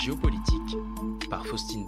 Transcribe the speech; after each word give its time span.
Géopolitique 0.00 0.78
par 1.28 1.46
Faustine. 1.46 1.86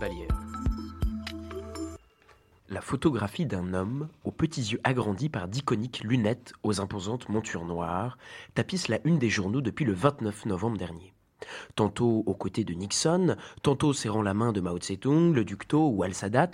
La 2.68 2.82
photographie 2.82 3.46
d'un 3.46 3.72
homme 3.72 4.08
aux 4.24 4.30
petits 4.30 4.60
yeux 4.60 4.80
agrandis 4.84 5.30
par 5.30 5.48
d'iconiques 5.48 6.00
lunettes 6.04 6.52
aux 6.62 6.82
imposantes 6.82 7.30
montures 7.30 7.64
noires 7.64 8.18
tapisse 8.54 8.88
la 8.88 8.98
une 9.04 9.18
des 9.18 9.30
journaux 9.30 9.62
depuis 9.62 9.86
le 9.86 9.94
29 9.94 10.44
novembre 10.44 10.76
dernier. 10.76 11.14
Tantôt 11.74 12.22
aux 12.26 12.34
côtés 12.34 12.64
de 12.64 12.74
Nixon, 12.74 13.36
tantôt 13.62 13.94
serrant 13.94 14.20
la 14.20 14.34
main 14.34 14.52
de 14.52 14.60
Mao 14.60 14.76
Tse-tung, 14.76 15.32
le 15.32 15.44
Ducto 15.44 15.88
ou 15.88 16.02
Al-Sadat, 16.02 16.50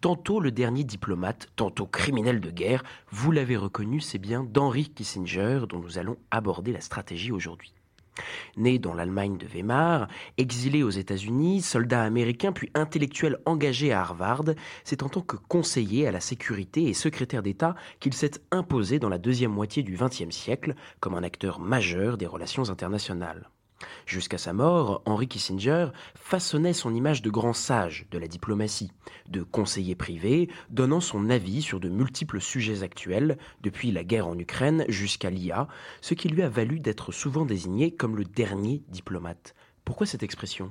tantôt 0.00 0.38
le 0.38 0.52
dernier 0.52 0.84
diplomate, 0.84 1.48
tantôt 1.56 1.86
criminel 1.86 2.40
de 2.40 2.52
guerre, 2.52 2.84
vous 3.10 3.32
l'avez 3.32 3.56
reconnu, 3.56 4.00
c'est 4.00 4.18
bien 4.18 4.44
d'Henry 4.44 4.90
Kissinger 4.90 5.62
dont 5.68 5.80
nous 5.80 5.98
allons 5.98 6.18
aborder 6.30 6.72
la 6.72 6.80
stratégie 6.80 7.32
aujourd'hui. 7.32 7.74
Né 8.56 8.78
dans 8.78 8.94
l'Allemagne 8.94 9.36
de 9.36 9.46
Weimar, 9.46 10.08
exilé 10.38 10.82
aux 10.82 10.90
États-Unis, 10.90 11.62
soldat 11.62 12.02
américain 12.02 12.52
puis 12.52 12.70
intellectuel 12.74 13.38
engagé 13.46 13.92
à 13.92 14.00
Harvard, 14.00 14.44
c'est 14.84 15.02
en 15.02 15.08
tant 15.08 15.22
que 15.22 15.36
conseiller 15.36 16.06
à 16.06 16.12
la 16.12 16.20
sécurité 16.20 16.84
et 16.84 16.94
secrétaire 16.94 17.42
d'État 17.42 17.74
qu'il 18.00 18.14
s'est 18.14 18.40
imposé 18.50 18.98
dans 18.98 19.08
la 19.08 19.18
deuxième 19.18 19.52
moitié 19.52 19.82
du 19.82 19.96
XXe 19.96 20.30
siècle 20.30 20.74
comme 21.00 21.14
un 21.14 21.22
acteur 21.22 21.60
majeur 21.60 22.16
des 22.16 22.26
relations 22.26 22.70
internationales. 22.70 23.50
Jusqu'à 24.06 24.38
sa 24.38 24.52
mort, 24.52 25.02
Henry 25.04 25.28
Kissinger 25.28 25.88
façonnait 26.14 26.72
son 26.72 26.94
image 26.94 27.22
de 27.22 27.30
grand 27.30 27.52
sage 27.52 28.06
de 28.10 28.18
la 28.18 28.28
diplomatie, 28.28 28.90
de 29.28 29.42
conseiller 29.42 29.94
privé, 29.94 30.48
donnant 30.68 31.00
son 31.00 31.30
avis 31.30 31.62
sur 31.62 31.80
de 31.80 31.88
multiples 31.88 32.40
sujets 32.40 32.82
actuels, 32.82 33.38
depuis 33.62 33.92
la 33.92 34.04
guerre 34.04 34.26
en 34.26 34.38
Ukraine 34.38 34.84
jusqu'à 34.88 35.30
l'IA, 35.30 35.68
ce 36.00 36.14
qui 36.14 36.28
lui 36.28 36.42
a 36.42 36.48
valu 36.48 36.80
d'être 36.80 37.12
souvent 37.12 37.44
désigné 37.44 37.90
comme 37.90 38.16
le 38.16 38.24
dernier 38.24 38.82
diplomate. 38.88 39.54
Pourquoi 39.84 40.06
cette 40.06 40.22
expression? 40.22 40.70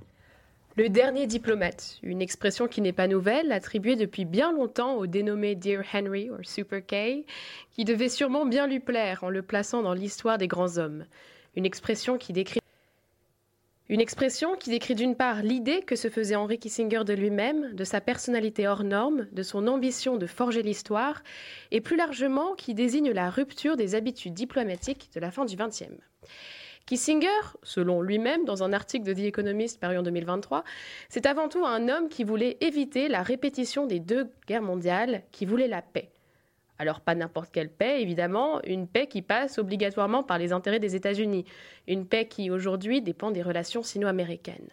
Le 0.75 0.87
dernier 0.87 1.27
diplomate, 1.27 1.97
une 2.03 2.21
expression 2.21 2.67
qui 2.67 2.79
n'est 2.79 2.93
pas 2.93 3.07
nouvelle, 3.07 3.51
attribuée 3.51 3.95
depuis 3.95 4.23
bien 4.23 4.53
longtemps 4.53 4.95
au 4.95 5.07
dénommé 5.07 5.55
Dear 5.55 5.83
Henry 5.93 6.29
ou 6.29 6.41
Super 6.43 6.85
K, 6.85 7.25
qui 7.71 7.83
devait 7.83 8.07
sûrement 8.07 8.45
bien 8.45 8.67
lui 8.67 8.79
plaire 8.79 9.23
en 9.23 9.29
le 9.29 9.41
plaçant 9.41 9.81
dans 9.81 9.93
l'histoire 9.93 10.37
des 10.37 10.47
grands 10.47 10.77
hommes. 10.77 11.05
Une 11.55 11.65
expression 11.65 12.17
qui 12.17 12.31
décrit 12.31 12.58
une 13.89 14.01
expression 14.01 14.55
qui 14.55 14.69
décrit 14.69 14.93
d'une 14.93 15.15
part 15.15 15.41
l'idée 15.41 15.81
que 15.81 15.95
se 15.95 16.09
faisait 16.09 16.35
Henry 16.35 16.59
Kissinger 16.59 17.03
de 17.03 17.13
lui-même, 17.13 17.73
de 17.73 17.83
sa 17.83 18.01
personnalité 18.01 18.67
hors 18.67 18.83
norme, 18.83 19.27
de 19.31 19.41
son 19.41 19.67
ambition 19.67 20.17
de 20.17 20.27
forger 20.27 20.61
l'histoire, 20.61 21.23
et 21.71 21.81
plus 21.81 21.97
largement 21.97 22.53
qui 22.53 22.75
désigne 22.75 23.11
la 23.11 23.31
rupture 23.31 23.77
des 23.77 23.95
habitudes 23.95 24.35
diplomatiques 24.35 25.09
de 25.15 25.19
la 25.19 25.31
fin 25.31 25.43
du 25.43 25.55
XXe. 25.55 25.97
Kissinger, 26.85 27.27
selon 27.63 28.01
lui-même 28.01 28.45
dans 28.45 28.61
un 28.61 28.73
article 28.73 29.05
de 29.05 29.13
The 29.13 29.25
Economist 29.25 29.79
paru 29.79 29.97
en 29.97 30.03
2023, 30.03 30.63
c'est 31.09 31.25
avant 31.25 31.49
tout 31.49 31.65
un 31.65 31.89
homme 31.89 32.09
qui 32.09 32.23
voulait 32.23 32.57
éviter 32.61 33.07
la 33.07 33.23
répétition 33.23 33.87
des 33.87 33.99
deux 33.99 34.29
guerres 34.47 34.61
mondiales, 34.61 35.23
qui 35.31 35.47
voulait 35.47 35.67
la 35.67 35.81
paix. 35.81 36.11
Alors 36.79 37.01
pas 37.01 37.13
n'importe 37.13 37.51
quelle 37.51 37.69
paix, 37.69 38.01
évidemment, 38.01 38.61
une 38.63 38.87
paix 38.87 39.07
qui 39.07 39.21
passe 39.21 39.59
obligatoirement 39.59 40.23
par 40.23 40.37
les 40.37 40.53
intérêts 40.53 40.79
des 40.79 40.95
États-Unis, 40.95 41.43
une 41.87 42.07
paix 42.07 42.25
qui 42.25 42.49
aujourd'hui 42.49 43.01
dépend 43.01 43.31
des 43.31 43.41
relations 43.41 43.83
sino-américaines. 43.83 44.69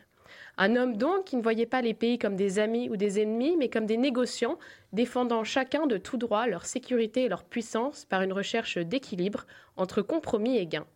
Un 0.56 0.76
homme 0.76 0.96
donc 0.96 1.24
qui 1.24 1.36
ne 1.36 1.42
voyait 1.42 1.66
pas 1.66 1.82
les 1.82 1.94
pays 1.94 2.18
comme 2.18 2.36
des 2.36 2.60
amis 2.60 2.88
ou 2.88 2.96
des 2.96 3.20
ennemis, 3.20 3.56
mais 3.58 3.68
comme 3.68 3.86
des 3.86 3.98
négociants, 3.98 4.56
défendant 4.92 5.42
chacun 5.42 5.86
de 5.86 5.98
tout 5.98 6.16
droit 6.16 6.46
leur 6.46 6.64
sécurité 6.64 7.24
et 7.24 7.28
leur 7.28 7.44
puissance 7.44 8.04
par 8.04 8.22
une 8.22 8.32
recherche 8.32 8.78
d'équilibre 8.78 9.44
entre 9.76 10.00
compromis 10.00 10.56
et 10.56 10.66
gains. 10.66 10.86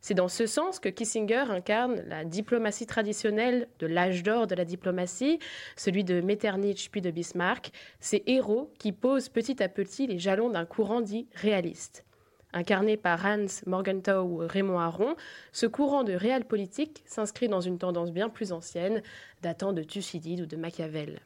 C'est 0.00 0.14
dans 0.14 0.28
ce 0.28 0.46
sens 0.46 0.78
que 0.78 0.88
Kissinger 0.88 1.44
incarne 1.50 2.02
la 2.06 2.24
diplomatie 2.24 2.86
traditionnelle 2.86 3.68
de 3.80 3.86
l'âge 3.86 4.22
d'or 4.22 4.46
de 4.46 4.54
la 4.54 4.64
diplomatie, 4.64 5.38
celui 5.76 6.04
de 6.04 6.20
Metternich 6.20 6.90
puis 6.90 7.00
de 7.00 7.10
Bismarck, 7.10 7.72
ces 8.00 8.22
héros 8.26 8.72
qui 8.78 8.92
posent 8.92 9.28
petit 9.28 9.62
à 9.62 9.68
petit 9.68 10.06
les 10.06 10.18
jalons 10.18 10.50
d'un 10.50 10.66
courant 10.66 11.00
dit 11.00 11.26
réaliste. 11.34 12.04
Incarné 12.52 12.96
par 12.96 13.26
Hans 13.26 13.46
Morgenthau 13.66 14.22
ou 14.22 14.36
Raymond 14.38 14.78
Aron, 14.78 15.16
ce 15.52 15.66
courant 15.66 16.02
de 16.02 16.14
réel 16.14 16.46
politique 16.46 17.02
s'inscrit 17.04 17.48
dans 17.48 17.60
une 17.60 17.78
tendance 17.78 18.10
bien 18.10 18.30
plus 18.30 18.52
ancienne, 18.52 19.02
datant 19.42 19.74
de 19.74 19.82
Thucydide 19.82 20.40
ou 20.42 20.46
de 20.46 20.56
Machiavel. 20.56 21.20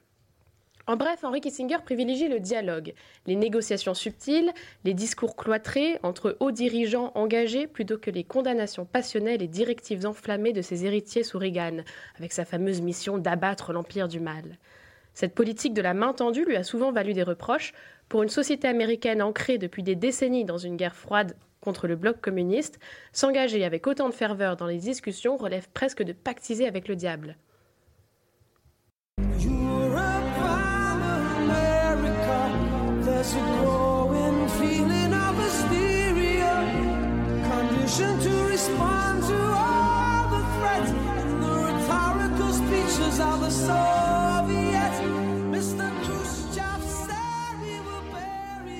En 0.88 0.97
bref, 0.97 1.20
Henry 1.22 1.41
Kissinger 1.41 1.78
privilégie 1.84 2.28
le 2.28 2.41
dialogue, 2.41 2.94
les 3.26 3.37
négociations 3.37 3.94
subtiles, 3.94 4.53
les 4.84 4.94
discours 4.94 5.37
cloîtrés 5.37 5.98
entre 6.03 6.37
hauts 6.41 6.50
dirigeants 6.50 7.12
engagés 7.15 7.69
plutôt 7.69 7.98
que 7.98 8.10
les 8.10 8.25
condamnations 8.25 8.84
passionnelles 8.84 9.42
et 9.42 9.48
directives 9.48 10.06
enflammées 10.06 10.53
de 10.53 10.60
ses 10.60 10.84
héritiers 10.84 11.22
sous 11.22 11.38
Reagan, 11.38 11.82
avec 12.19 12.32
sa 12.32 12.44
fameuse 12.44 12.81
mission 12.81 13.19
d'abattre 13.19 13.72
l'empire 13.72 14.09
du 14.09 14.19
mal. 14.19 14.59
Cette 15.15 15.34
politique 15.34 15.75
de 15.75 15.82
la 15.82 15.94
main 15.94 16.15
tendue 16.15 16.44
lui 16.44 16.56
a 16.56 16.65
souvent 16.65 16.91
valu 16.91 17.12
des 17.12 17.22
reproches 17.22 17.75
pour 18.09 18.25
une 18.25 18.28
société 18.28 18.66
américaine 18.66 19.22
ancrée 19.22 19.59
depuis 19.59 19.84
des 19.84 19.94
décennies 19.94 20.44
dans 20.44 20.59
une 20.59 20.76
guerre 20.76 20.97
froide 20.97 21.37
contre 21.60 21.87
le 21.87 21.94
bloc 21.94 22.21
communiste, 22.21 22.81
s'engager 23.12 23.65
avec 23.65 23.87
autant 23.87 24.09
de 24.09 24.15
ferveur 24.15 24.56
dans 24.56 24.66
les 24.66 24.78
discussions 24.78 25.37
relève 25.37 25.69
presque 25.72 26.03
de 26.03 26.12
pactiser 26.12 26.66
avec 26.66 26.88
le 26.88 26.97
diable. 26.97 27.37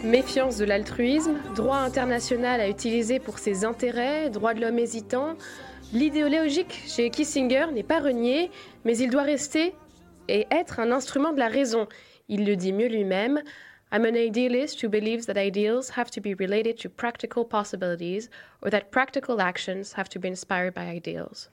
Méfiance 0.05 0.57
de 0.57 0.65
l'altruisme, 0.65 1.37
droit 1.55 1.77
international 1.77 2.61
à 2.61 2.69
utiliser 2.69 3.19
pour 3.19 3.39
ses 3.39 3.65
intérêts, 3.65 4.31
droit 4.31 4.55
de 4.55 4.61
l'homme 4.61 4.79
hésitant. 4.79 5.37
L'idéologique 5.93 6.83
chez 6.87 7.11
Kissinger 7.11 7.67
n'est 7.73 7.83
pas 7.83 8.01
renié, 8.01 8.51
mais 8.85 8.97
il 8.97 9.11
doit 9.11 9.23
rester 9.23 9.75
et 10.29 10.47
être 10.51 10.81
un 10.81 10.93
instrument 10.93 11.33
de 11.33 11.39
la 11.39 11.49
raison. 11.49 11.87
Il 12.29 12.47
le 12.47 12.57
dit 12.57 12.73
mieux 12.73 12.89
lui-même. 12.89 13.43
I'm 13.93 14.07
an 14.07 14.17
idealist 14.17 14.83
who 14.83 14.89
believes 14.89 15.27
that 15.27 15.37
ideals 15.37 15.91
have 15.97 16.11
to 16.11 16.21
be 16.21 16.35
related 16.39 16.79
to 16.83 16.89
practical 16.89 17.45
possibilities 17.45 18.31
or 18.63 18.71
that 18.71 18.91
practical 18.91 19.41
actions 19.41 19.93
have 19.95 20.09
to 20.09 20.19
be 20.19 20.29
inspired 20.29 20.73
by 20.73 20.89
ideals. 20.89 21.51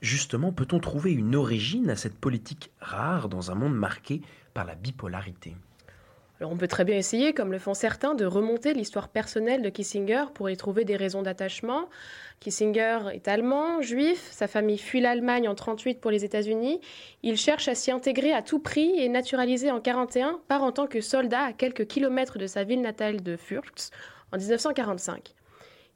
Justement, 0.00 0.52
peut-on 0.52 0.78
trouver 0.78 1.12
une 1.12 1.36
origine 1.36 1.90
à 1.90 1.96
cette 1.96 2.16
politique 2.16 2.70
rare 2.80 3.28
dans 3.28 3.50
un 3.50 3.54
monde 3.54 3.74
marqué 3.74 4.22
par 4.54 4.64
la 4.64 4.74
bipolarité? 4.74 5.54
On 6.42 6.56
peut 6.56 6.68
très 6.68 6.86
bien 6.86 6.96
essayer, 6.96 7.34
comme 7.34 7.52
le 7.52 7.58
font 7.58 7.74
certains, 7.74 8.14
de 8.14 8.24
remonter 8.24 8.72
l'histoire 8.72 9.08
personnelle 9.08 9.60
de 9.60 9.68
Kissinger 9.68 10.24
pour 10.32 10.48
y 10.48 10.56
trouver 10.56 10.86
des 10.86 10.96
raisons 10.96 11.20
d'attachement. 11.20 11.90
Kissinger 12.40 13.00
est 13.12 13.28
allemand, 13.28 13.82
juif, 13.82 14.26
sa 14.30 14.48
famille 14.48 14.78
fuit 14.78 15.02
l'Allemagne 15.02 15.48
en 15.48 15.52
1938 15.52 16.00
pour 16.00 16.10
les 16.10 16.24
États-Unis. 16.24 16.80
Il 17.22 17.36
cherche 17.36 17.68
à 17.68 17.74
s'y 17.74 17.90
intégrer 17.90 18.32
à 18.32 18.40
tout 18.40 18.58
prix 18.58 18.98
et 18.98 19.10
naturalisé 19.10 19.70
en 19.70 19.80
1941, 19.80 20.40
part 20.48 20.62
en 20.62 20.72
tant 20.72 20.86
que 20.86 21.02
soldat 21.02 21.42
à 21.42 21.52
quelques 21.52 21.86
kilomètres 21.86 22.38
de 22.38 22.46
sa 22.46 22.64
ville 22.64 22.80
natale 22.80 23.22
de 23.22 23.36
Fürth 23.36 23.90
en 24.32 24.38
1945. 24.38 25.34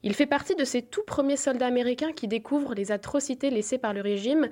Il 0.05 0.13
fait 0.13 0.27
partie 0.27 0.53
de 0.53 0.65
ces 0.65 0.83
tout 0.83 1.01
premiers 1.01 1.35
soldats 1.35 1.65
américains 1.65 2.13
qui 2.13 2.27
découvrent 2.27 2.75
les 2.75 2.91
atrocités 2.91 3.49
laissées 3.49 3.79
par 3.79 3.91
le 3.91 4.01
régime, 4.01 4.49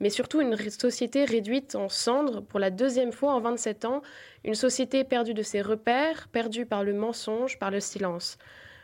mais 0.00 0.08
surtout 0.08 0.40
une 0.40 0.56
société 0.56 1.26
réduite 1.26 1.74
en 1.74 1.90
cendres 1.90 2.40
pour 2.40 2.58
la 2.58 2.70
deuxième 2.70 3.12
fois 3.12 3.34
en 3.34 3.40
27 3.40 3.84
ans, 3.84 4.00
une 4.44 4.54
société 4.54 5.04
perdue 5.04 5.34
de 5.34 5.42
ses 5.42 5.60
repères, 5.60 6.28
perdue 6.28 6.64
par 6.64 6.84
le 6.84 6.94
mensonge, 6.94 7.58
par 7.58 7.70
le 7.70 7.80
silence. 7.80 8.38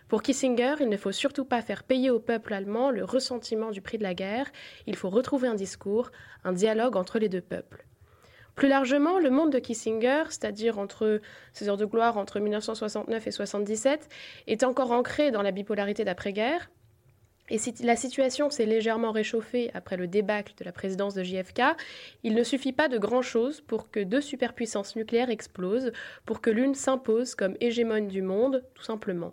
Pour 0.08 0.22
Kissinger, 0.22 0.75
il 0.81 0.91
ne 0.91 0.98
faut 0.98 1.10
surtout 1.10 1.47
pas 1.47 1.62
faire 1.62 1.84
payer 1.84 2.10
au 2.10 2.20
peuple 2.20 2.52
allemand 2.52 2.91
le 2.91 3.02
ressentiment 3.02 3.70
du 3.70 3.81
prix 3.81 3.97
de 3.97 4.02
la 4.02 4.12
guerre, 4.12 4.50
il 4.87 4.97
faut 4.97 5.08
retrouver 5.08 5.48
un 5.48 5.54
discours, 5.54 6.11
un 6.44 6.52
dialogue 6.52 6.96
entre 6.96 7.19
les 7.19 7.31
deux 7.31 7.40
peuples. 7.40 7.87
Plus 8.61 8.69
largement, 8.69 9.19
le 9.19 9.31
monde 9.31 9.51
de 9.51 9.59
Kissinger, 9.59 10.25
c'est-à-dire 10.29 10.79
entre 10.79 11.23
ses 11.55 11.71
heures 11.71 11.79
de 11.79 11.87
gloire 11.87 12.19
entre 12.19 12.41
1969 12.41 13.09
et 13.09 13.31
1977, 13.31 14.07
est 14.49 14.65
encore 14.65 14.93
ancré 14.93 15.31
dans 15.31 15.41
la 15.41 15.51
bipolarité 15.51 16.05
d'après-guerre. 16.05 16.71
Et 17.49 17.57
si 17.57 17.73
la 17.83 17.97
situation 17.97 18.51
s'est 18.51 18.67
légèrement 18.67 19.12
réchauffée 19.12 19.71
après 19.73 19.97
le 19.97 20.07
débâcle 20.07 20.53
de 20.59 20.65
la 20.67 20.73
présidence 20.73 21.15
de 21.15 21.23
JFK, 21.23 21.62
il 22.23 22.35
ne 22.35 22.43
suffit 22.43 22.75
pas 22.75 22.89
de 22.89 22.99
grand-chose 22.99 23.62
pour 23.62 23.91
que 23.91 24.01
deux 24.01 24.21
superpuissances 24.21 24.95
nucléaires 24.95 25.31
explosent, 25.31 25.91
pour 26.27 26.43
que 26.43 26.51
l'une 26.51 26.75
s'impose 26.75 27.35
comme 27.35 27.57
hégémone 27.61 28.09
du 28.09 28.21
monde, 28.21 28.62
tout 28.75 28.85
simplement. 28.85 29.33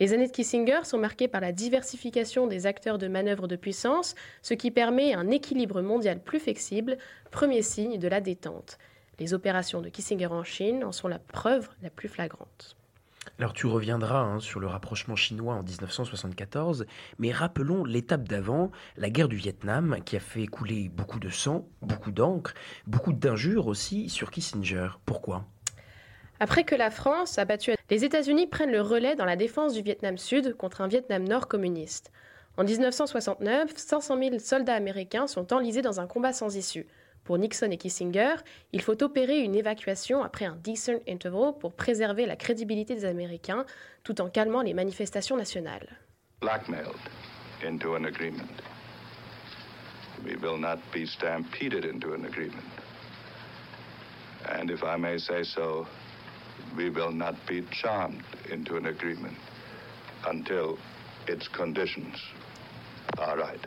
Les 0.00 0.12
années 0.12 0.28
de 0.28 0.32
Kissinger 0.32 0.84
sont 0.84 0.98
marquées 0.98 1.26
par 1.26 1.40
la 1.40 1.50
diversification 1.50 2.46
des 2.46 2.66
acteurs 2.66 2.98
de 2.98 3.08
manœuvre 3.08 3.48
de 3.48 3.56
puissance, 3.56 4.14
ce 4.42 4.54
qui 4.54 4.70
permet 4.70 5.12
un 5.12 5.28
équilibre 5.28 5.82
mondial 5.82 6.22
plus 6.22 6.38
flexible, 6.38 6.98
premier 7.32 7.62
signe 7.62 7.98
de 7.98 8.06
la 8.06 8.20
détente. 8.20 8.78
Les 9.18 9.34
opérations 9.34 9.80
de 9.80 9.88
Kissinger 9.88 10.26
en 10.26 10.44
Chine 10.44 10.84
en 10.84 10.92
sont 10.92 11.08
la 11.08 11.18
preuve 11.18 11.68
la 11.82 11.90
plus 11.90 12.08
flagrante. 12.08 12.76
Alors 13.40 13.52
tu 13.52 13.66
reviendras 13.66 14.20
hein, 14.20 14.40
sur 14.40 14.60
le 14.60 14.68
rapprochement 14.68 15.16
chinois 15.16 15.54
en 15.54 15.62
1974, 15.62 16.86
mais 17.18 17.32
rappelons 17.32 17.84
l'étape 17.84 18.26
d'avant, 18.26 18.70
la 18.96 19.10
guerre 19.10 19.28
du 19.28 19.36
Vietnam, 19.36 19.98
qui 20.04 20.16
a 20.16 20.20
fait 20.20 20.46
couler 20.46 20.88
beaucoup 20.88 21.18
de 21.18 21.28
sang, 21.28 21.68
beaucoup 21.82 22.12
d'encre, 22.12 22.54
beaucoup 22.86 23.12
d'injures 23.12 23.66
aussi 23.66 24.08
sur 24.08 24.30
Kissinger. 24.30 24.88
Pourquoi? 25.04 25.44
Après 26.40 26.64
que 26.64 26.74
la 26.74 26.90
France 26.90 27.38
a 27.38 27.44
battu, 27.44 27.72
les 27.90 28.04
États-Unis 28.04 28.46
prennent 28.46 28.70
le 28.70 28.80
relais 28.80 29.16
dans 29.16 29.24
la 29.24 29.36
défense 29.36 29.74
du 29.74 29.82
Vietnam 29.82 30.18
Sud 30.18 30.56
contre 30.56 30.80
un 30.80 30.88
Vietnam 30.88 31.24
Nord 31.26 31.48
communiste. 31.48 32.12
En 32.56 32.64
1969, 32.64 33.76
500 33.76 34.18
000 34.18 34.38
soldats 34.38 34.74
américains 34.74 35.26
sont 35.26 35.52
enlisés 35.52 35.82
dans 35.82 36.00
un 36.00 36.06
combat 36.06 36.32
sans 36.32 36.56
issue. 36.56 36.86
Pour 37.24 37.38
Nixon 37.38 37.70
et 37.70 37.76
Kissinger, 37.76 38.36
il 38.72 38.80
faut 38.80 39.02
opérer 39.02 39.40
une 39.40 39.54
évacuation 39.54 40.22
après 40.22 40.44
un 40.44 40.56
decent 40.64 41.00
interval 41.08 41.52
pour 41.58 41.74
préserver 41.74 42.24
la 42.24 42.36
crédibilité 42.36 42.94
des 42.94 43.04
Américains 43.04 43.66
tout 44.02 44.20
en 44.20 44.30
calmant 44.30 44.62
les 44.62 44.74
manifestations 44.74 45.36
nationales. 45.36 45.88
Blackmailed 46.40 46.94
into 47.66 47.94
an 47.94 48.04
agreement. 48.04 48.62
We 50.24 50.36
will 50.36 50.58
not 50.58 50.78
be 50.92 51.06
stampeded 51.06 51.84
into 51.84 52.14
an 52.14 52.24
agreement. 52.24 52.64
And 54.48 54.70
if 54.70 54.82
I 54.82 54.96
may 54.96 55.18
say 55.18 55.42
so, 55.44 55.86
we 56.76 56.90
will 56.90 57.12
not 57.12 57.34
be 57.46 57.62
charmed 57.70 58.24
into 58.50 58.76
an 58.76 58.86
agreement 58.86 59.36
until 60.26 60.78
its 61.26 61.48
conditions 61.48 62.16
are 63.18 63.36
right 63.36 63.66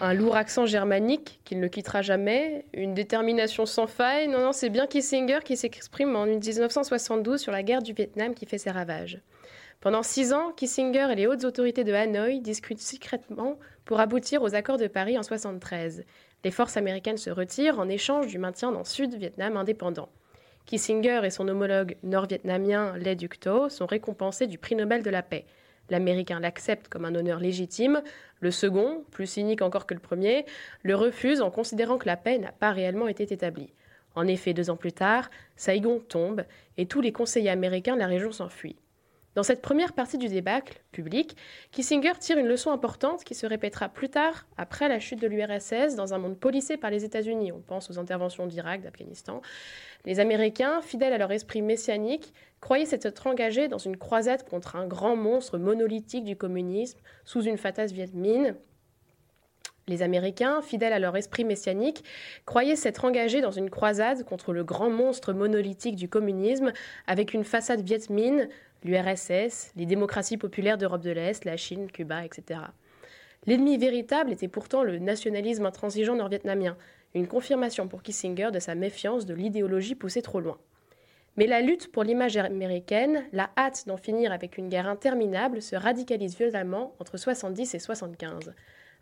un 0.00 0.14
lourd 0.14 0.36
accent 0.36 0.66
germanique 0.66 1.40
qu'il 1.44 1.60
ne 1.60 1.68
quittera 1.68 2.02
jamais, 2.02 2.66
une 2.74 2.94
détermination 2.94 3.66
sans 3.66 3.86
faille. 3.86 4.28
Non, 4.28 4.40
non, 4.40 4.52
c'est 4.52 4.68
bien 4.68 4.86
Kissinger 4.86 5.38
qui 5.44 5.56
s'exprime 5.56 6.14
en 6.16 6.26
1972 6.26 7.40
sur 7.40 7.52
la 7.52 7.62
guerre 7.62 7.82
du 7.82 7.92
Vietnam 7.92 8.34
qui 8.34 8.46
fait 8.46 8.58
ses 8.58 8.70
ravages. 8.70 9.20
Pendant 9.80 10.02
six 10.02 10.32
ans, 10.32 10.52
Kissinger 10.56 11.08
et 11.12 11.14
les 11.14 11.26
hautes 11.26 11.44
autorités 11.44 11.84
de 11.84 11.92
Hanoï 11.92 12.40
discutent 12.40 12.80
secrètement 12.80 13.58
pour 13.84 14.00
aboutir 14.00 14.42
aux 14.42 14.54
accords 14.54 14.78
de 14.78 14.86
Paris 14.86 15.16
en 15.16 15.20
1973. 15.20 16.04
Les 16.44 16.50
forces 16.50 16.76
américaines 16.76 17.18
se 17.18 17.30
retirent 17.30 17.78
en 17.78 17.88
échange 17.88 18.26
du 18.26 18.38
maintien 18.38 18.72
d'un 18.72 18.84
Sud-Vietnam 18.84 19.56
indépendant. 19.56 20.08
Kissinger 20.66 21.20
et 21.24 21.30
son 21.30 21.46
homologue 21.46 21.96
nord-vietnamien 22.02 22.96
Lê 22.96 23.14
Duc 23.14 23.38
sont 23.68 23.86
récompensés 23.86 24.48
du 24.48 24.58
prix 24.58 24.74
Nobel 24.74 25.04
de 25.04 25.10
la 25.10 25.22
paix. 25.22 25.46
L'Américain 25.90 26.40
l'accepte 26.40 26.88
comme 26.88 27.04
un 27.04 27.14
honneur 27.14 27.38
légitime, 27.38 28.02
le 28.40 28.50
second, 28.50 29.04
plus 29.12 29.28
cynique 29.28 29.62
encore 29.62 29.86
que 29.86 29.94
le 29.94 30.00
premier, 30.00 30.44
le 30.82 30.96
refuse 30.96 31.40
en 31.40 31.52
considérant 31.52 31.98
que 31.98 32.08
la 32.08 32.16
paix 32.16 32.38
n'a 32.38 32.50
pas 32.50 32.72
réellement 32.72 33.06
été 33.06 33.32
établie. 33.32 33.72
En 34.16 34.26
effet, 34.26 34.54
deux 34.54 34.68
ans 34.68 34.76
plus 34.76 34.92
tard, 34.92 35.30
Saigon 35.54 36.00
tombe 36.00 36.44
et 36.76 36.86
tous 36.86 37.00
les 37.00 37.12
conseillers 37.12 37.50
américains 37.50 37.94
de 37.94 38.00
la 38.00 38.08
région 38.08 38.32
s'enfuient. 38.32 38.76
Dans 39.36 39.42
cette 39.42 39.60
première 39.60 39.92
partie 39.92 40.16
du 40.16 40.28
débâcle 40.28 40.80
public, 40.92 41.36
Kissinger 41.70 42.14
tire 42.18 42.38
une 42.38 42.46
leçon 42.46 42.70
importante 42.70 43.22
qui 43.22 43.34
se 43.34 43.44
répétera 43.44 43.90
plus 43.90 44.08
tard, 44.08 44.46
après 44.56 44.88
la 44.88 44.98
chute 44.98 45.20
de 45.20 45.26
l'URSS, 45.26 45.94
dans 45.94 46.14
un 46.14 46.18
monde 46.18 46.38
policé 46.38 46.78
par 46.78 46.90
les 46.90 47.04
États-Unis. 47.04 47.52
On 47.52 47.60
pense 47.60 47.90
aux 47.90 47.98
interventions 47.98 48.46
d'Irak, 48.46 48.80
d'Afghanistan. 48.80 49.42
Les 50.06 50.20
Américains, 50.20 50.80
fidèles 50.80 51.12
à 51.12 51.18
leur 51.18 51.30
esprit 51.32 51.60
messianique, 51.60 52.32
croyaient 52.62 52.86
s'être 52.86 53.26
engagés 53.26 53.68
dans 53.68 53.76
une 53.76 53.98
croisade 53.98 54.48
contre 54.48 54.74
un 54.74 54.86
grand 54.86 55.16
monstre 55.16 55.58
monolithique 55.58 56.24
du 56.24 56.36
communisme 56.36 56.98
sous 57.26 57.42
une 57.42 57.58
fatale 57.58 57.88
Viet 57.88 58.14
Minh. 58.14 58.54
Les 59.88 60.02
Américains, 60.02 60.62
fidèles 60.62 60.92
à 60.92 60.98
leur 60.98 61.16
esprit 61.16 61.44
messianique, 61.44 62.02
croyaient 62.44 62.74
s'être 62.74 63.04
engagés 63.04 63.40
dans 63.40 63.52
une 63.52 63.70
croisade 63.70 64.24
contre 64.24 64.52
le 64.52 64.64
grand 64.64 64.90
monstre 64.90 65.32
monolithique 65.32 65.94
du 65.94 66.08
communisme 66.08 66.72
avec 67.06 67.34
une 67.34 67.44
façade 67.44 67.82
Viet 67.82 68.10
Minh 68.10 68.48
l'URSS, 68.82 69.72
les 69.76 69.86
démocraties 69.86 70.38
populaires 70.38 70.76
d'Europe 70.76 71.02
de 71.02 71.12
l'Est, 71.12 71.44
la 71.44 71.56
Chine, 71.56 71.88
Cuba, 71.90 72.24
etc. 72.24 72.60
L'ennemi 73.46 73.78
véritable 73.78 74.32
était 74.32 74.48
pourtant 74.48 74.82
le 74.82 74.98
nationalisme 74.98 75.66
intransigeant 75.66 76.16
nord-vietnamien, 76.16 76.76
une 77.14 77.28
confirmation 77.28 77.86
pour 77.86 78.02
Kissinger 78.02 78.50
de 78.52 78.58
sa 78.58 78.74
méfiance 78.74 79.24
de 79.24 79.34
l'idéologie 79.34 79.94
poussée 79.94 80.20
trop 80.20 80.40
loin. 80.40 80.58
Mais 81.36 81.46
la 81.46 81.60
lutte 81.60 81.92
pour 81.92 82.02
l'image 82.02 82.36
américaine, 82.36 83.24
la 83.32 83.50
hâte 83.56 83.84
d'en 83.86 83.98
finir 83.98 84.32
avec 84.32 84.58
une 84.58 84.68
guerre 84.68 84.88
interminable 84.88 85.62
se 85.62 85.76
radicalise 85.76 86.36
violemment 86.36 86.94
entre 86.98 87.18
70 87.18 87.74
et 87.74 87.78
75. 87.78 88.52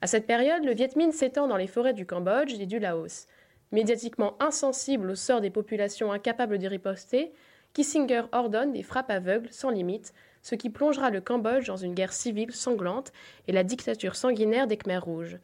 À 0.05 0.07
cette 0.07 0.27
période, 0.27 0.67
le 0.67 0.75
Viet 0.75 0.97
Minh 0.97 1.13
s'étend 1.13 1.49
dans 1.49 1.57
les 1.57 1.67
forêts 1.67 1.95
du 1.95 2.05
Cambodge 2.05 2.53
et 2.61 2.67
du 2.67 2.79
Laos. 2.79 3.27
Médiatiquement 3.73 4.37
insensible 4.39 5.09
au 5.09 5.15
sort 5.15 5.41
des 5.41 5.49
populations 5.49 6.13
incapables 6.13 6.59
de 6.59 6.69
riposter, 6.69 7.33
Kissinger 7.73 8.25
ordonne 8.33 8.75
des 8.75 8.83
frappes 8.83 9.11
aveugles 9.11 9.49
sans 9.51 9.71
limite, 9.71 10.13
ce 10.43 10.57
qui 10.57 10.69
plongera 10.69 11.09
le 11.09 11.23
Cambodge 11.23 11.69
dans 11.69 11.79
une 11.79 11.95
guerre 11.95 12.13
civile 12.13 12.53
sanglante 12.53 13.15
et 13.49 13.53
la 13.53 13.65
dictature 13.65 14.15
sanguinaire 14.15 14.67
des 14.67 14.77
Khmers 14.77 15.07
rouges. 15.07 15.39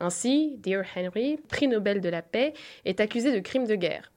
Ainsi, 0.00 0.56
Dear 0.62 0.86
Henry, 0.96 1.38
prix 1.50 1.68
Nobel 1.68 2.00
de 2.00 2.08
la 2.08 2.22
paix, 2.22 2.54
est 2.86 3.00
accusé 3.00 3.34
de 3.34 3.40
crimes 3.40 3.66
de 3.66 3.74
guerre. 3.74 4.12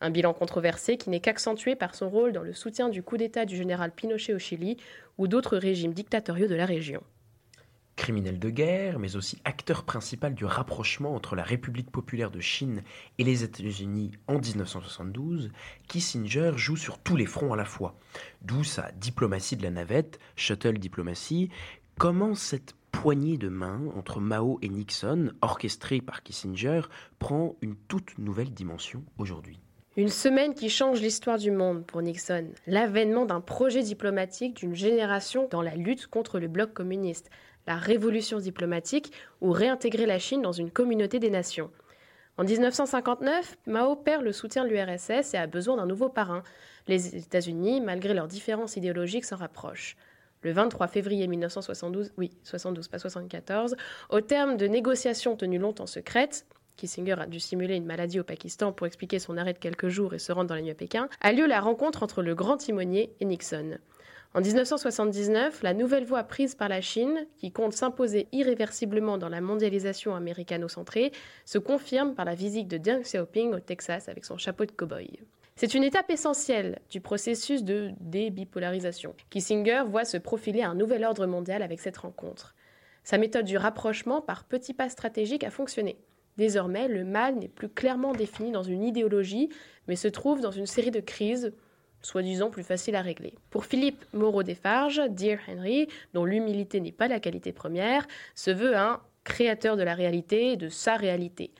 Un 0.00 0.08
bilan 0.08 0.32
controversé 0.32 0.96
qui 0.96 1.10
n'est 1.10 1.20
qu'accentué 1.20 1.76
par 1.76 1.94
son 1.94 2.08
rôle 2.08 2.32
dans 2.32 2.44
le 2.44 2.54
soutien 2.54 2.88
du 2.88 3.02
coup 3.02 3.18
d'État 3.18 3.44
du 3.44 3.56
général 3.56 3.90
Pinochet 3.90 4.32
au 4.32 4.38
Chili 4.38 4.78
ou 5.18 5.28
d'autres 5.28 5.58
régimes 5.58 5.92
dictatoriaux 5.92 6.48
de 6.48 6.54
la 6.54 6.64
région. 6.64 7.02
Criminel 7.96 8.38
de 8.38 8.50
guerre, 8.50 8.98
mais 8.98 9.16
aussi 9.16 9.38
acteur 9.44 9.84
principal 9.84 10.34
du 10.34 10.44
rapprochement 10.44 11.14
entre 11.14 11.36
la 11.36 11.44
République 11.44 11.90
populaire 11.90 12.30
de 12.30 12.40
Chine 12.40 12.82
et 13.18 13.24
les 13.24 13.44
États-Unis 13.44 14.10
en 14.26 14.38
1972, 14.38 15.50
Kissinger 15.86 16.52
joue 16.56 16.76
sur 16.76 16.98
tous 16.98 17.16
les 17.16 17.26
fronts 17.26 17.52
à 17.52 17.56
la 17.56 17.64
fois. 17.64 17.96
D'où 18.42 18.64
sa 18.64 18.90
diplomatie 18.92 19.56
de 19.56 19.62
la 19.62 19.70
navette, 19.70 20.18
shuttle 20.36 20.78
diplomatie. 20.78 21.50
Comment 21.96 22.34
cette 22.34 22.74
poignée 22.90 23.38
de 23.38 23.48
main 23.48 23.80
entre 23.96 24.20
Mao 24.20 24.58
et 24.62 24.68
Nixon, 24.68 25.32
orchestrée 25.42 26.00
par 26.00 26.22
Kissinger, 26.22 26.82
prend 27.18 27.54
une 27.60 27.76
toute 27.76 28.18
nouvelle 28.18 28.52
dimension 28.52 29.04
aujourd'hui? 29.18 29.60
Une 29.96 30.08
semaine 30.08 30.54
qui 30.54 30.70
change 30.70 31.00
l'histoire 31.00 31.38
du 31.38 31.52
monde 31.52 31.86
pour 31.86 32.02
Nixon, 32.02 32.48
l'avènement 32.66 33.26
d'un 33.26 33.40
projet 33.40 33.84
diplomatique 33.84 34.56
d'une 34.56 34.74
génération 34.74 35.46
dans 35.52 35.62
la 35.62 35.76
lutte 35.76 36.08
contre 36.08 36.40
le 36.40 36.48
bloc 36.48 36.72
communiste, 36.72 37.30
la 37.66 37.76
révolution 37.76 38.38
diplomatique 38.38 39.12
ou 39.40 39.50
réintégrer 39.52 40.06
la 40.06 40.18
Chine 40.18 40.42
dans 40.42 40.52
une 40.52 40.70
communauté 40.70 41.18
des 41.18 41.30
nations. 41.30 41.70
En 42.36 42.44
1959, 42.44 43.58
Mao 43.66 43.94
perd 43.94 44.24
le 44.24 44.32
soutien 44.32 44.64
de 44.64 44.70
l'URSS 44.70 45.34
et 45.34 45.36
a 45.36 45.46
besoin 45.46 45.76
d'un 45.76 45.86
nouveau 45.86 46.08
parrain. 46.08 46.42
Les 46.88 47.16
États-Unis, 47.16 47.80
malgré 47.80 48.12
leurs 48.12 48.26
différences 48.26 48.76
idéologiques, 48.76 49.24
s'en 49.24 49.36
rapprochent. 49.36 49.96
Le 50.42 50.52
23 50.52 50.88
février 50.88 51.26
1972, 51.26 52.12
oui, 52.18 52.32
72, 52.42 52.88
pas 52.88 52.98
74, 52.98 53.76
au 54.10 54.20
terme 54.20 54.56
de 54.56 54.66
négociations 54.66 55.36
tenues 55.36 55.58
longtemps 55.58 55.86
secrètes, 55.86 56.44
Kissinger 56.76 57.20
a 57.20 57.26
dû 57.26 57.38
simuler 57.38 57.76
une 57.76 57.86
maladie 57.86 58.20
au 58.20 58.24
Pakistan 58.24 58.72
pour 58.72 58.86
expliquer 58.86 59.18
son 59.18 59.36
arrêt 59.36 59.52
de 59.52 59.58
quelques 59.58 59.88
jours 59.88 60.12
et 60.12 60.18
se 60.18 60.32
rendre 60.32 60.48
dans 60.48 60.56
la 60.56 60.62
nuit 60.62 60.70
à 60.70 60.74
Pékin, 60.74 61.08
a 61.20 61.32
lieu 61.32 61.46
la 61.46 61.60
rencontre 61.60 62.02
entre 62.02 62.20
le 62.20 62.34
grand 62.34 62.56
timonier 62.56 63.14
et 63.20 63.24
Nixon. 63.24 63.78
En 64.36 64.40
1979, 64.40 65.62
la 65.62 65.74
nouvelle 65.74 66.04
voie 66.04 66.24
prise 66.24 66.56
par 66.56 66.68
la 66.68 66.80
Chine, 66.80 67.24
qui 67.38 67.52
compte 67.52 67.72
s'imposer 67.72 68.26
irréversiblement 68.32 69.16
dans 69.16 69.28
la 69.28 69.40
mondialisation 69.40 70.16
américano-centrée, 70.16 71.12
se 71.44 71.58
confirme 71.58 72.16
par 72.16 72.24
la 72.24 72.34
visite 72.34 72.66
de 72.66 72.76
Deng 72.76 73.02
Xiaoping 73.02 73.54
au 73.54 73.60
Texas 73.60 74.08
avec 74.08 74.24
son 74.24 74.36
chapeau 74.36 74.64
de 74.64 74.72
cow-boy. 74.72 75.20
C'est 75.54 75.74
une 75.74 75.84
étape 75.84 76.10
essentielle 76.10 76.80
du 76.90 77.00
processus 77.00 77.62
de 77.62 77.92
débipolarisation. 78.00 79.14
Kissinger 79.30 79.84
voit 79.86 80.04
se 80.04 80.16
profiler 80.16 80.64
un 80.64 80.74
nouvel 80.74 81.04
ordre 81.04 81.26
mondial 81.26 81.62
avec 81.62 81.78
cette 81.78 81.98
rencontre. 81.98 82.56
Sa 83.04 83.18
méthode 83.18 83.44
du 83.44 83.56
rapprochement 83.56 84.20
par 84.20 84.42
petits 84.42 84.74
pas 84.74 84.88
stratégiques 84.88 85.44
a 85.44 85.50
fonctionné. 85.50 85.96
Désormais, 86.38 86.88
le 86.88 87.04
mal 87.04 87.36
n'est 87.36 87.46
plus 87.46 87.68
clairement 87.68 88.12
défini 88.12 88.50
dans 88.50 88.64
une 88.64 88.82
idéologie, 88.82 89.48
mais 89.86 89.94
se 89.94 90.08
trouve 90.08 90.40
dans 90.40 90.50
une 90.50 90.66
série 90.66 90.90
de 90.90 90.98
crises 90.98 91.52
soi-disant 92.04 92.50
plus 92.50 92.62
facile 92.62 92.96
à 92.96 93.02
régler. 93.02 93.34
Pour 93.50 93.64
Philippe 93.64 94.04
Moreau-Desfarges, 94.12 95.02
Dear 95.10 95.38
Henry, 95.48 95.88
dont 96.12 96.24
l'humilité 96.24 96.80
n'est 96.80 96.92
pas 96.92 97.08
la 97.08 97.20
qualité 97.20 97.52
première, 97.52 98.06
se 98.34 98.50
veut 98.50 98.76
un 98.76 99.00
créateur 99.24 99.76
de 99.76 99.82
la 99.82 99.94
réalité 99.94 100.52
et 100.52 100.56
de 100.56 100.68
sa 100.68 100.96
réalité. 100.96 101.50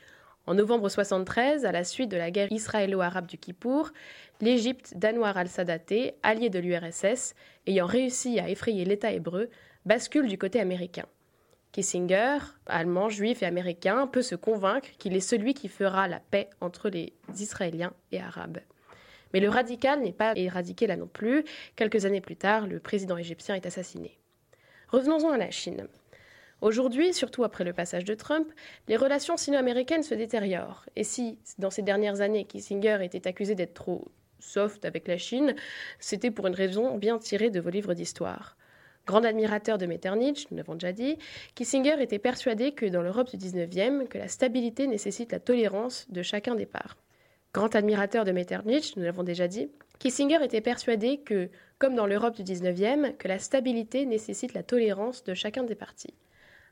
En 0.46 0.54
novembre 0.54 0.90
73, 0.90 1.64
à 1.64 1.72
la 1.72 1.84
suite 1.84 2.10
de 2.10 2.18
la 2.18 2.30
guerre 2.30 2.52
israélo-arabe 2.52 3.26
du 3.26 3.38
Kippour, 3.38 3.90
l'Égypte 4.42 4.92
d'Anwar 4.94 5.38
al-Sadaté, 5.38 6.14
allié 6.22 6.50
de 6.50 6.58
l'URSS, 6.58 7.34
ayant 7.66 7.86
réussi 7.86 8.38
à 8.38 8.50
effrayer 8.50 8.84
l'État 8.84 9.10
hébreu, 9.10 9.48
bascule 9.86 10.28
du 10.28 10.36
côté 10.36 10.60
américain. 10.60 11.06
Kissinger, 11.72 12.38
allemand, 12.66 13.08
juif 13.08 13.42
et 13.42 13.46
américain, 13.46 14.06
peut 14.06 14.22
se 14.22 14.34
convaincre 14.34 14.88
qu'il 14.98 15.16
est 15.16 15.20
celui 15.20 15.54
qui 15.54 15.68
fera 15.68 16.06
la 16.08 16.20
paix 16.20 16.50
entre 16.60 16.90
les 16.90 17.14
Israéliens 17.40 17.94
et 18.12 18.20
Arabes. 18.20 18.58
Mais 19.34 19.40
le 19.40 19.48
radical 19.48 20.00
n'est 20.00 20.12
pas 20.12 20.32
éradiqué 20.36 20.86
là 20.86 20.96
non 20.96 21.08
plus. 21.08 21.44
Quelques 21.74 22.06
années 22.06 22.20
plus 22.20 22.36
tard, 22.36 22.68
le 22.68 22.78
président 22.78 23.18
égyptien 23.18 23.56
est 23.56 23.66
assassiné. 23.66 24.16
Revenons-en 24.88 25.30
à 25.30 25.36
la 25.36 25.50
Chine. 25.50 25.88
Aujourd'hui, 26.60 27.12
surtout 27.12 27.42
après 27.42 27.64
le 27.64 27.72
passage 27.72 28.04
de 28.04 28.14
Trump, 28.14 28.48
les 28.86 28.96
relations 28.96 29.36
sino-américaines 29.36 30.04
se 30.04 30.14
détériorent. 30.14 30.86
Et 30.94 31.02
si, 31.02 31.36
dans 31.58 31.70
ces 31.70 31.82
dernières 31.82 32.20
années, 32.20 32.44
Kissinger 32.44 32.98
était 33.02 33.26
accusé 33.26 33.56
d'être 33.56 33.74
trop 33.74 34.06
soft 34.38 34.84
avec 34.84 35.08
la 35.08 35.18
Chine, 35.18 35.56
c'était 35.98 36.30
pour 36.30 36.46
une 36.46 36.54
raison 36.54 36.96
bien 36.96 37.18
tirée 37.18 37.50
de 37.50 37.60
vos 37.60 37.70
livres 37.70 37.94
d'histoire. 37.94 38.56
Grand 39.04 39.24
admirateur 39.24 39.78
de 39.78 39.86
Metternich, 39.86 40.46
nous 40.50 40.56
l'avons 40.56 40.74
déjà 40.74 40.92
dit, 40.92 41.18
Kissinger 41.56 42.00
était 42.00 42.20
persuadé 42.20 42.70
que 42.70 42.86
dans 42.86 43.02
l'Europe 43.02 43.34
du 43.34 43.36
19e, 43.36 44.06
que 44.06 44.16
la 44.16 44.28
stabilité 44.28 44.86
nécessite 44.86 45.32
la 45.32 45.40
tolérance 45.40 46.06
de 46.08 46.22
chacun 46.22 46.54
des 46.54 46.66
parts. 46.66 46.96
Grand 47.54 47.76
admirateur 47.76 48.24
de 48.24 48.32
Metternich, 48.32 48.96
nous 48.96 49.04
l'avons 49.04 49.22
déjà 49.22 49.46
dit, 49.46 49.70
Kissinger 50.00 50.42
était 50.42 50.60
persuadé 50.60 51.18
que, 51.18 51.50
comme 51.78 51.94
dans 51.94 52.04
l'Europe 52.04 52.34
du 52.34 52.42
19e, 52.42 53.16
que 53.16 53.28
la 53.28 53.38
stabilité 53.38 54.06
nécessite 54.06 54.54
la 54.54 54.64
tolérance 54.64 55.22
de 55.22 55.34
chacun 55.34 55.62
des 55.62 55.76
partis. 55.76 56.14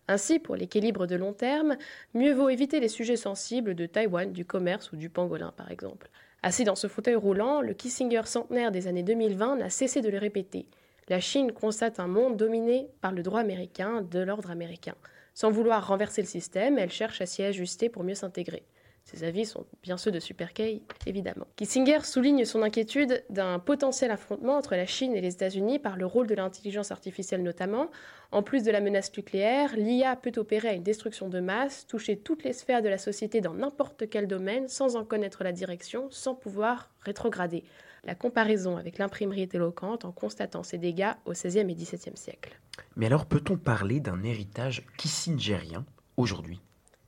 Ainsi, 0.08 0.40
pour 0.40 0.56
l'équilibre 0.56 1.06
de 1.06 1.14
long 1.14 1.34
terme, 1.34 1.76
mieux 2.14 2.32
vaut 2.32 2.48
éviter 2.48 2.80
les 2.80 2.88
sujets 2.88 3.14
sensibles 3.14 3.76
de 3.76 3.86
Taïwan, 3.86 4.32
du 4.32 4.44
commerce 4.44 4.90
ou 4.90 4.96
du 4.96 5.08
pangolin, 5.08 5.52
par 5.56 5.70
exemple. 5.70 6.10
Assis 6.42 6.64
dans 6.64 6.74
ce 6.74 6.88
fauteuil 6.88 7.14
roulant, 7.14 7.60
le 7.60 7.74
Kissinger 7.74 8.22
centenaire 8.24 8.72
des 8.72 8.88
années 8.88 9.04
2020 9.04 9.58
n'a 9.58 9.70
cessé 9.70 10.00
de 10.00 10.08
le 10.08 10.18
répéter. 10.18 10.66
La 11.08 11.20
Chine 11.20 11.52
constate 11.52 12.00
un 12.00 12.08
monde 12.08 12.36
dominé 12.36 12.88
par 13.00 13.12
le 13.12 13.22
droit 13.22 13.38
américain, 13.38 14.02
de 14.02 14.18
l'ordre 14.18 14.50
américain. 14.50 14.96
Sans 15.32 15.52
vouloir 15.52 15.86
renverser 15.86 16.22
le 16.22 16.26
système, 16.26 16.76
elle 16.76 16.90
cherche 16.90 17.20
à 17.20 17.26
s'y 17.26 17.44
ajuster 17.44 17.88
pour 17.88 18.02
mieux 18.02 18.16
s'intégrer. 18.16 18.64
Ces 19.04 19.24
avis 19.24 19.44
sont 19.44 19.66
bien 19.82 19.98
ceux 19.98 20.10
de 20.10 20.20
Super 20.20 20.54
K, 20.54 20.80
évidemment. 21.06 21.46
Kissinger 21.56 22.00
souligne 22.04 22.44
son 22.44 22.62
inquiétude 22.62 23.24
d'un 23.30 23.58
potentiel 23.58 24.10
affrontement 24.10 24.56
entre 24.56 24.74
la 24.74 24.86
Chine 24.86 25.14
et 25.14 25.20
les 25.20 25.34
États-Unis 25.34 25.78
par 25.78 25.96
le 25.96 26.06
rôle 26.06 26.26
de 26.26 26.34
l'intelligence 26.34 26.92
artificielle 26.92 27.42
notamment. 27.42 27.90
En 28.30 28.42
plus 28.42 28.62
de 28.62 28.70
la 28.70 28.80
menace 28.80 29.12
nucléaire, 29.16 29.76
l'IA 29.76 30.16
peut 30.16 30.32
opérer 30.36 30.68
à 30.68 30.72
une 30.72 30.82
destruction 30.82 31.28
de 31.28 31.40
masse, 31.40 31.86
toucher 31.86 32.16
toutes 32.16 32.44
les 32.44 32.52
sphères 32.52 32.80
de 32.80 32.88
la 32.88 32.98
société 32.98 33.40
dans 33.40 33.54
n'importe 33.54 34.08
quel 34.08 34.26
domaine 34.26 34.68
sans 34.68 34.96
en 34.96 35.04
connaître 35.04 35.44
la 35.44 35.52
direction, 35.52 36.08
sans 36.10 36.34
pouvoir 36.34 36.90
rétrograder. 37.00 37.64
La 38.04 38.14
comparaison 38.14 38.76
avec 38.76 38.98
l'imprimerie 38.98 39.42
est 39.42 39.54
éloquente 39.54 40.04
en 40.04 40.12
constatant 40.12 40.62
ses 40.62 40.78
dégâts 40.78 41.12
au 41.24 41.32
XVIe 41.32 41.60
et 41.60 41.74
XVIIe 41.74 42.16
siècle. 42.16 42.58
Mais 42.96 43.06
alors 43.06 43.26
peut-on 43.26 43.56
parler 43.56 44.00
d'un 44.00 44.22
héritage 44.22 44.86
kissingerien 44.96 45.84
aujourd'hui? 46.16 46.60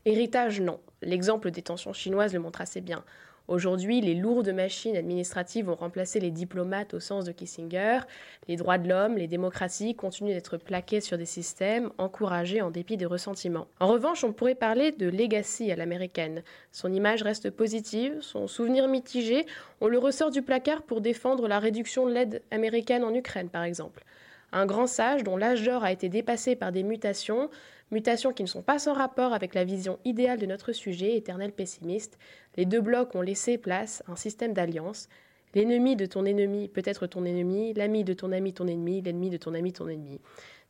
Héritage, 0.07 0.61
non. 0.61 0.81
L'exemple 1.01 1.51
des 1.51 1.63
tensions 1.63 1.95
chinoises 1.95 2.35
le 2.35 2.41
montre 2.41 2.61
assez 2.61 2.83
bien. 2.83 3.05
Aujourd'hui, 3.49 4.03
les 4.03 4.15
lourdes 4.15 4.53
machines 4.53 4.97
administratives 4.97 5.69
ont 5.69 5.75
remplacé 5.75 6.21
les 6.21 6.31
diplomates 6.31 6.93
au 6.93 7.01
sens 7.01 7.25
de 7.25 7.33
Kissinger. 7.33 8.01
Les 8.49 8.57
droits 8.57 8.77
de 8.77 8.89
l'homme, 8.89 9.17
les 9.17 9.27
démocraties 9.27 9.95
continuent 9.95 10.33
d'être 10.33 10.59
plaqués 10.59 11.01
sur 11.01 11.17
des 11.17 11.27
systèmes 11.27 11.91
encouragés 11.97 12.61
en 12.61 12.71
dépit 12.71 12.99
des 12.99 13.07
ressentiments. 13.07 13.67
En 13.81 13.89
revanche, 13.89 14.25
on 14.25 14.33
pourrait 14.33 14.55
parler 14.55 14.93
de 14.93 15.09
legacy 15.09 15.71
à 15.73 15.77
l'américaine. 15.77 16.43
Son 16.71 16.93
image 16.93 17.23
reste 17.23 17.51
positive, 17.51 18.19
son 18.21 18.47
souvenir 18.47 18.89
mitigé. 18.89 19.47
On 19.81 19.89
le 19.89 19.99
ressort 19.99 20.31
du 20.31 20.43
placard 20.43 20.83
pour 20.83 21.01
défendre 21.01 21.49
la 21.49 21.59
réduction 21.59 22.07
de 22.07 22.13
l'aide 22.13 22.43
américaine 22.51 23.05
en 23.05 23.15
Ukraine, 23.15 23.49
par 23.49 23.65
exemple. 23.65 24.05
Un 24.53 24.67
grand 24.67 24.87
sage 24.87 25.25
dont 25.25 25.37
l'âge 25.37 25.65
d'or 25.65 25.83
a 25.83 25.93
été 25.93 26.09
dépassé 26.09 26.57
par 26.57 26.73
des 26.73 26.85
mutations, 26.85 27.51
mutations 27.95 28.33
qui 28.33 28.43
ne 28.43 28.49
sont 28.49 28.63
pas 28.63 28.79
sans 28.79 28.93
rapport 28.93 29.33
avec 29.33 29.55
la 29.55 29.65
vision 29.65 29.99
idéale 30.05 30.39
de 30.39 30.47
notre 30.47 30.73
sujet, 30.73 31.17
éternel 31.17 31.53
pessimiste, 31.53 32.19
les 32.57 32.67
deux 32.67 32.83
blocs 32.83 33.15
ont 33.15 33.23
laissé 33.23 33.57
place 33.57 34.03
à 34.07 34.13
un 34.13 34.17
système 34.17 34.53
d'alliance. 34.53 35.09
L'ennemi 35.55 35.97
de 35.97 36.05
ton 36.05 36.25
ennemi 36.27 36.69
peut 36.69 36.83
être 36.85 37.07
ton 37.07 37.25
ennemi, 37.25 37.73
l'ami 37.73 38.05
de 38.05 38.13
ton 38.13 38.33
ami 38.33 38.53
ton 38.53 38.67
ennemi, 38.67 39.01
l'ennemi 39.01 39.31
de 39.31 39.37
ton 39.37 39.55
ami 39.55 39.73
ton 39.73 39.89
ennemi, 39.89 40.21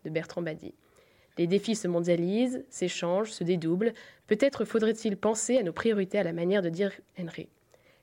de 0.05 0.11
Bertrand 0.11 0.43
Badi. 0.43 0.75
Les 1.37 1.47
défis 1.49 1.75
se 1.75 1.89
mondialisent, 1.89 2.65
s'échangent, 2.69 3.33
se 3.33 3.43
dédoublent. 3.43 3.95
Peut-être 4.29 4.65
faudrait-il 4.65 5.17
penser 5.17 5.57
à 5.59 5.63
nos 5.63 5.73
priorités 5.73 6.19
à 6.19 6.23
la 6.23 6.33
manière 6.33 6.63
de 6.63 6.69
dire 6.69 6.93
Henry. 7.19 7.49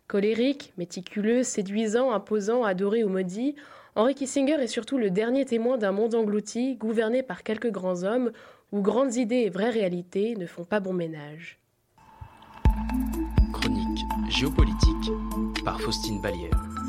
Colérique, 0.08 0.74
méticuleux, 0.78 1.44
séduisant, 1.44 2.12
imposant, 2.12 2.66
adoré 2.66 3.06
ou 3.06 3.10
maudit, 3.10 3.56
Henry 3.96 4.16
Kissinger 4.16 4.62
est 4.62 4.68
surtout 4.68 4.98
le 4.98 5.10
dernier 5.10 5.46
témoin 5.46 5.78
d'un 5.78 5.92
monde 5.92 6.16
englouti, 6.16 6.76
gouverné 6.76 7.24
par 7.24 7.44
quelques 7.44 7.72
grands 7.72 8.04
hommes, 8.04 8.32
où 8.72 8.82
grandes 8.82 9.16
idées 9.16 9.44
et 9.46 9.50
vraies 9.50 9.70
réalités 9.70 10.36
ne 10.36 10.46
font 10.46 10.64
pas 10.64 10.80
bon 10.80 10.94
ménage. 10.94 11.60
Chronique 13.54 14.06
géopolitique 14.30 15.12
par 15.64 15.80
Faustine 15.82 16.22
Ballière. 16.22 16.81